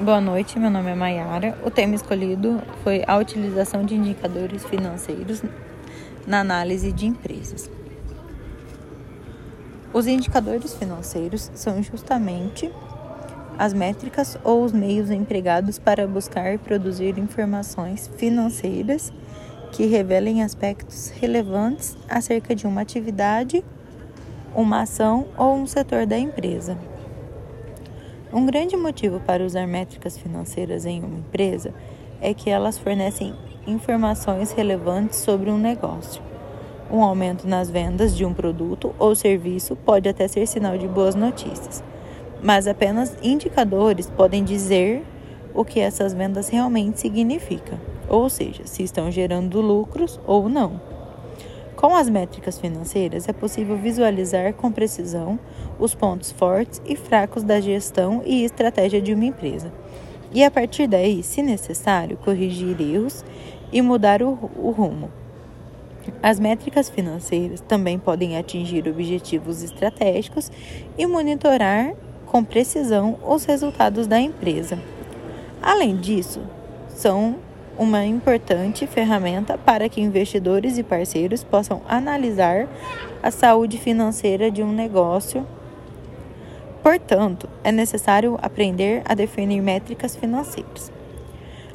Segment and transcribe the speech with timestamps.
[0.00, 1.56] Boa noite, meu nome é Mayara.
[1.64, 5.40] O tema escolhido foi a utilização de indicadores financeiros
[6.26, 7.70] na análise de empresas.
[9.92, 12.72] Os indicadores financeiros são justamente
[13.56, 19.12] as métricas ou os meios empregados para buscar e produzir informações financeiras
[19.70, 23.64] que revelem aspectos relevantes acerca de uma atividade,
[24.56, 26.76] uma ação ou um setor da empresa.
[28.34, 31.72] Um grande motivo para usar métricas financeiras em uma empresa
[32.20, 33.32] é que elas fornecem
[33.64, 36.20] informações relevantes sobre um negócio.
[36.90, 41.14] Um aumento nas vendas de um produto ou serviço pode até ser sinal de boas
[41.14, 41.80] notícias,
[42.42, 45.04] mas apenas indicadores podem dizer
[45.54, 50.93] o que essas vendas realmente significam, ou seja, se estão gerando lucros ou não.
[51.76, 55.38] Com as métricas financeiras, é possível visualizar com precisão
[55.78, 59.72] os pontos fortes e fracos da gestão e estratégia de uma empresa.
[60.32, 63.24] E a partir daí, se necessário, corrigir erros
[63.72, 65.10] e mudar o, o rumo.
[66.22, 70.50] As métricas financeiras também podem atingir objetivos estratégicos
[70.96, 71.94] e monitorar
[72.26, 74.78] com precisão os resultados da empresa.
[75.62, 76.40] Além disso,
[76.88, 77.36] são
[77.78, 82.68] uma importante ferramenta para que investidores e parceiros possam analisar
[83.22, 85.46] a saúde financeira de um negócio.
[86.82, 90.92] Portanto, é necessário aprender a definir métricas financeiras.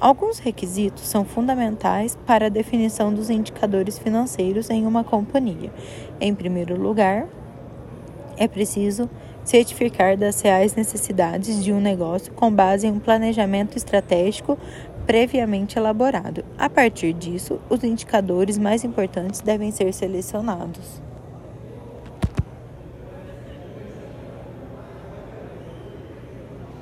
[0.00, 5.70] Alguns requisitos são fundamentais para a definição dos indicadores financeiros em uma companhia.
[6.20, 7.26] Em primeiro lugar,
[8.38, 9.10] é preciso
[9.44, 14.58] certificar das reais necessidades de um negócio com base em um planejamento estratégico
[15.06, 16.44] previamente elaborado.
[16.58, 21.00] A partir disso, os indicadores mais importantes devem ser selecionados.